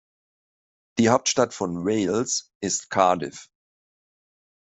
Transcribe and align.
Die 0.97 1.09
Hauptstadt 1.11 1.53
von 1.53 1.85
Wales 1.85 2.49
ist 2.59 2.89
Cardiff. 2.89 3.49